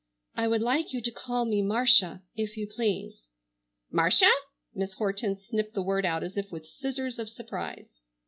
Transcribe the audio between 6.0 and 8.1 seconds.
out as if with scissors of surprise.